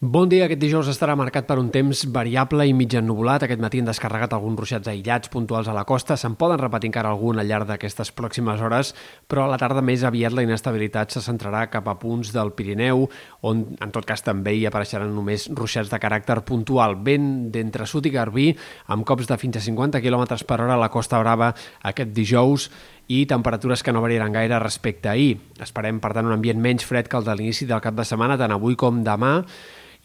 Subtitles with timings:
[0.00, 3.42] Bon dia, aquest dijous estarà marcat per un temps variable i mig ennubulat.
[3.42, 6.14] Aquest matí han descarregat alguns ruixats aïllats puntuals a la costa.
[6.14, 8.92] Se'n poden repetir encara algun al llarg d'aquestes pròximes hores,
[9.26, 13.08] però a la tarda més aviat la inestabilitat se centrarà cap a punts del Pirineu,
[13.42, 16.94] on en tot cas també hi apareixeran només ruixats de caràcter puntual.
[17.02, 18.52] Vent d'entre sud i garbí,
[18.86, 21.50] amb cops de fins a 50 km per hora a la Costa Brava
[21.82, 22.68] aquest dijous,
[23.08, 25.40] i temperatures que no variaran gaire respecte a ahir.
[25.58, 28.38] Esperem, per tant, un ambient menys fred que el de l'inici del cap de setmana,
[28.38, 29.38] tant avui com demà,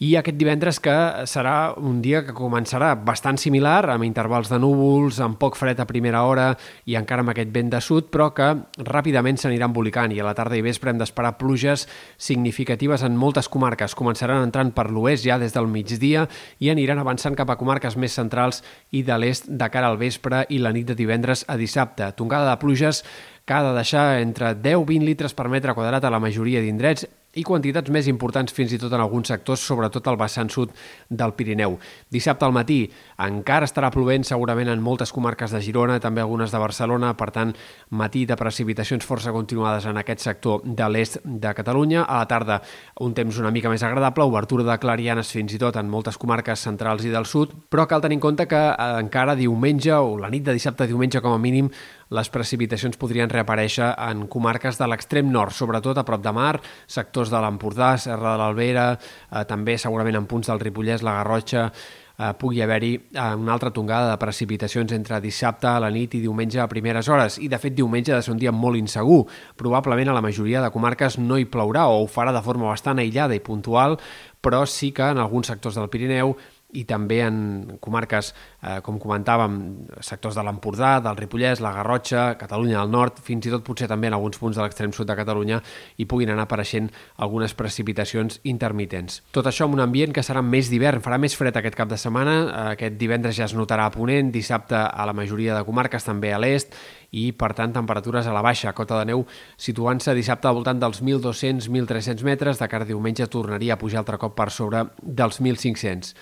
[0.04, 0.94] i aquest divendres que
[1.30, 5.86] serà un dia que començarà bastant similar, amb intervals de núvols, amb poc fred a
[5.88, 6.50] primera hora
[6.90, 8.50] i encara amb aquest vent de sud, però que
[8.84, 11.86] ràpidament s'anirà embolicant i a la tarda i vespre hem d'esperar pluges
[12.18, 13.96] significatives en moltes comarques.
[13.96, 16.26] Començaran entrant per l'oest ja des del migdia
[16.60, 18.60] i aniran avançant cap a comarques més centrals
[18.92, 22.12] i de l'est de cara al vespre i la nit de divendres a dissabte.
[22.18, 23.04] Tongada de pluges
[23.46, 27.44] que ha de deixar entre 10-20 litres per metre quadrat a la majoria d'indrets i
[27.46, 30.72] quantitats més importants fins i tot en alguns sectors, sobretot al vessant sud
[31.08, 31.78] del Pirineu.
[32.12, 32.80] Dissabte al matí
[33.24, 37.54] encara estarà plovent segurament en moltes comarques de Girona, també algunes de Barcelona, per tant,
[37.90, 42.04] matí de precipitacions força continuades en aquest sector de l'est de Catalunya.
[42.04, 42.60] A la tarda,
[43.00, 46.66] un temps una mica més agradable, obertura de clarianes fins i tot en moltes comarques
[46.66, 50.30] centrals i del sud, però cal tenir en compte que eh, encara diumenge o la
[50.32, 51.70] nit de dissabte a diumenge com a mínim
[52.10, 56.54] les precipitacions podrien reaparèixer en comarques de l'extrem nord, sobretot a prop de mar,
[56.86, 61.70] sectors de l'Empordà, Serra de l'Albera, eh, també segurament en punts del Ripollès, la Garrotxa,
[62.18, 66.22] eh, pugui haver-hi eh, una altra tongada de precipitacions entre dissabte a la nit i
[66.22, 67.38] diumenge a primeres hores.
[67.42, 69.24] I, de fet, diumenge ha de ser un dia molt insegur.
[69.56, 73.02] Probablement a la majoria de comarques no hi plourà o ho farà de forma bastant
[73.02, 73.98] aïllada i puntual,
[74.44, 76.36] però sí que en alguns sectors del Pirineu
[76.74, 78.32] i també en comarques,
[78.62, 79.56] eh, com comentàvem,
[80.00, 84.10] sectors de l'Empordà, del Ripollès, la Garrotxa, Catalunya del Nord, fins i tot potser també
[84.10, 85.60] en alguns punts de l'extrem sud de Catalunya
[85.96, 89.22] hi puguin anar apareixent algunes precipitacions intermitents.
[89.32, 92.00] Tot això en un ambient que serà més d'hivern, farà més fred aquest cap de
[92.00, 96.04] setmana, eh, aquest divendres ja es notarà a Ponent, dissabte a la majoria de comarques,
[96.04, 96.74] també a l'est,
[97.14, 101.02] i, per tant, temperatures a la baixa, cota de neu situant-se dissabte al voltant dels
[101.02, 106.14] 1.200-1.300 metres, de cara a diumenge tornaria a pujar altre cop per sobre dels 1.500.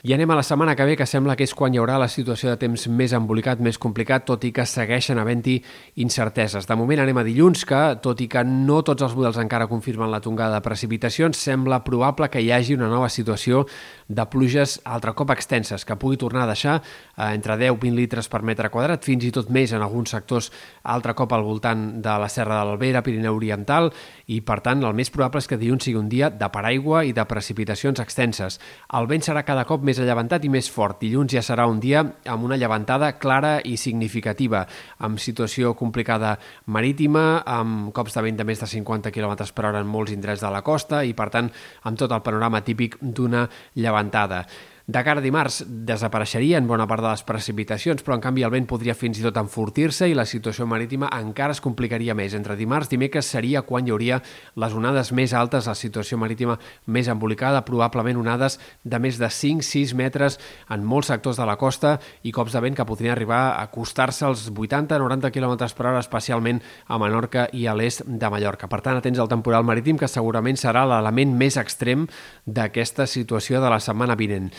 [0.00, 2.08] I anem a la setmana que ve, que sembla que és quan hi haurà la
[2.08, 5.58] situació de temps més embolicat, més complicat, tot i que segueixen havent-hi
[6.00, 6.64] incerteses.
[6.64, 10.08] De moment anem a dilluns, que, tot i que no tots els models encara confirmen
[10.08, 13.66] la tongada de precipitacions, sembla probable que hi hagi una nova situació
[14.10, 18.42] de pluges altre cop extenses, que pugui tornar a deixar eh, entre 10-20 litres per
[18.42, 20.50] metre quadrat, fins i tot més en alguns sectors,
[20.82, 23.92] altre cop al voltant de la Serra de l'Albera, Pirineu Oriental,
[24.26, 27.14] i per tant el més probable és que dilluns sigui un dia de paraigua i
[27.14, 28.58] de precipitacions extenses.
[28.98, 30.98] El vent serà cada cop més allevantat i més fort.
[31.00, 34.64] Dilluns ja serà un dia amb una llevantada clara i significativa,
[34.98, 36.34] amb situació complicada
[36.66, 40.42] marítima, amb cops de vent de més de 50 km per hora en molts indrets
[40.42, 41.50] de la costa i, per tant,
[41.86, 43.99] amb tot el panorama típic d'una llevantada.
[44.00, 44.46] levantada.
[44.90, 48.64] De cara a dimarts desapareixerien bona part de les precipitacions, però en canvi el vent
[48.66, 52.34] podria fins i tot enfortir-se i la situació marítima encara es complicaria més.
[52.34, 54.18] Entre dimarts i dimecres seria quan hi hauria
[54.58, 56.56] les onades més altes, la situació marítima
[56.90, 61.94] més embolicada, probablement onades de més de 5-6 metres en molts sectors de la costa
[62.26, 66.58] i cops de vent que podrien arribar a acostar-se als 80-90 km per hora, especialment
[66.88, 68.66] a Menorca i a l'est de Mallorca.
[68.66, 72.08] Per tant, atents al temporal marítim, que segurament serà l'element més extrem
[72.44, 74.50] d'aquesta situació de la setmana vinent.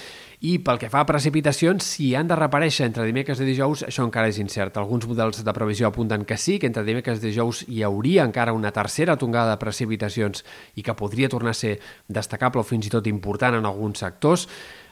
[0.42, 4.06] I pel que fa a precipitacions, si han de reparèixer entre dimecres i dijous, això
[4.08, 4.78] encara és incert.
[4.78, 8.56] Alguns models de previsió apunten que sí, que entre dimecres i dijous hi hauria encara
[8.58, 10.46] una tercera tongada de precipitacions
[10.76, 11.78] i que podria tornar a ser
[12.08, 14.48] destacable o fins i tot important en alguns sectors.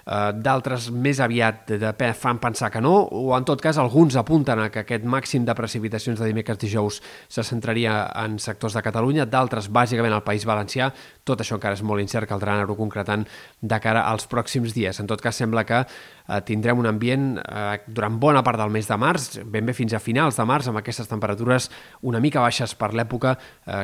[0.10, 4.58] Eh, d'altres més aviat de, fan pensar que no, o en tot cas alguns apunten
[4.58, 6.98] a que aquest màxim de precipitacions de dimecres dijous
[7.30, 10.90] se centraria en sectors de Catalunya, d'altres bàsicament al País Valencià,
[11.24, 13.28] tot això encara és molt incert, caldrà anar-ho concretant
[13.62, 14.98] de cara als pròxims dies.
[14.98, 18.90] En tot cas, sembla que eh, tindrem un ambient eh, durant bona part del mes
[18.90, 21.70] de març, ben bé fins a finals de març, amb aquestes temperatures
[22.02, 23.36] una mica baixes per l'època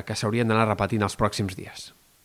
[0.06, 1.92] que s'haurien d'anar repetint els pròxims dies.